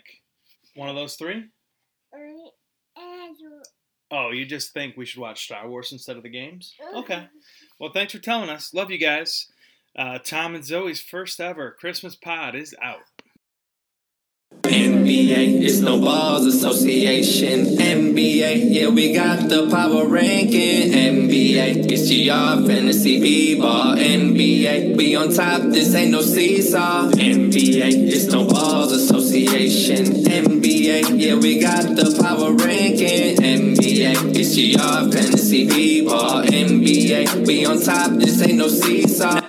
One 0.74 0.88
of 0.88 0.96
those 0.96 1.14
three? 1.14 1.44
Oh, 4.10 4.30
you 4.30 4.46
just 4.46 4.72
think 4.72 4.96
we 4.96 5.06
should 5.06 5.20
watch 5.20 5.44
Star 5.44 5.68
Wars 5.68 5.92
instead 5.92 6.16
of 6.16 6.22
the 6.22 6.28
games? 6.28 6.74
Okay. 6.96 7.28
Well, 7.78 7.92
thanks 7.92 8.12
for 8.12 8.18
telling 8.18 8.48
us. 8.48 8.74
Love 8.74 8.90
you 8.90 8.98
guys. 8.98 9.46
Uh, 9.96 10.18
Tom 10.18 10.54
and 10.54 10.64
Zoe's 10.64 11.00
first 11.00 11.40
ever 11.40 11.76
Christmas 11.78 12.16
pod 12.16 12.54
is 12.56 12.74
out. 12.82 13.00
NBA, 14.62 15.43
it's 15.64 15.80
no 15.80 15.98
balls 15.98 16.44
association. 16.44 17.64
NBA, 17.78 18.66
yeah, 18.68 18.88
we 18.88 19.14
got 19.14 19.48
the 19.48 19.70
power 19.70 20.06
ranking. 20.06 20.92
NBA, 20.92 21.90
it's 21.90 22.10
GR 22.10 22.66
fantasy 22.68 23.18
b-ball. 23.18 23.96
NBA, 23.96 24.94
we 24.94 25.16
on 25.16 25.32
top, 25.32 25.62
this 25.62 25.94
ain't 25.94 26.12
no 26.12 26.20
seesaw. 26.20 27.08
NBA, 27.12 28.12
it's 28.12 28.26
no 28.26 28.46
balls 28.46 28.92
association. 28.92 30.04
NBA, 30.04 31.18
yeah, 31.18 31.34
we 31.34 31.58
got 31.58 31.96
the 31.96 32.14
power 32.20 32.52
ranking. 32.52 33.36
NBA, 33.38 34.36
it's 34.36 34.54
GR 34.54 35.16
fantasy 35.16 35.66
b-ball. 35.66 36.42
NBA, 36.42 37.46
we 37.46 37.64
on 37.64 37.80
top, 37.80 38.10
this 38.12 38.42
ain't 38.42 38.58
no 38.58 38.68
seesaw. 38.68 39.43